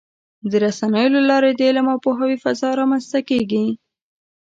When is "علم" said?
1.69-1.87